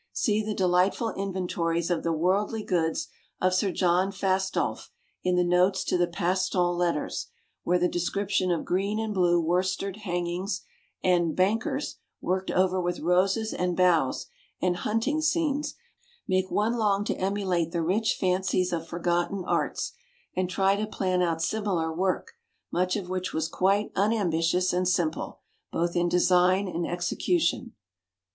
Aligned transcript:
See 0.13 0.43
the 0.43 0.55
delightful 0.55 1.11
inventories 1.13 1.91
of 1.91 2.01
the 2.01 2.11
worldly 2.11 2.63
goods 2.63 3.07
of 3.39 3.53
Sir 3.53 3.69
John 3.71 4.11
Fastolf 4.11 4.89
in 5.23 5.35
the 5.35 5.43
notes 5.43 5.83
to 5.83 5.95
the 5.95 6.07
Paston 6.07 6.75
Letters, 6.75 7.27
where 7.61 7.77
the 7.77 7.87
description 7.87 8.49
of 8.49 8.65
green 8.65 8.97
and 8.99 9.13
blue 9.13 9.39
worsted 9.39 9.97
hangings, 9.97 10.63
and 11.03 11.35
"bankers" 11.35 11.97
worked 12.19 12.49
over 12.49 12.81
with 12.81 12.99
roses 12.99 13.53
and 13.53 13.77
boughs, 13.77 14.25
and 14.59 14.77
hunting 14.77 15.21
scenes, 15.21 15.75
make 16.27 16.49
one 16.49 16.77
long 16.77 17.03
to 17.03 17.15
emulate 17.17 17.71
the 17.71 17.83
rich 17.83 18.15
fancies 18.19 18.73
of 18.73 18.87
forgotten 18.87 19.43
arts, 19.45 19.91
and 20.35 20.49
try 20.49 20.75
to 20.75 20.87
plan 20.87 21.21
out 21.21 21.43
similar 21.43 21.93
work, 21.93 22.31
much 22.71 22.95
of 22.95 23.07
which 23.07 23.33
was 23.33 23.47
quite 23.47 23.91
unambitious 23.95 24.73
and 24.73 24.87
simple, 24.87 25.41
both 25.71 25.95
in 25.95 26.09
design 26.09 26.67
and 26.67 26.87
execution. 26.87 27.75